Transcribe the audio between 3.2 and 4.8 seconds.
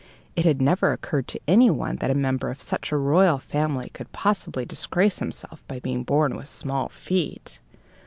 family could possibly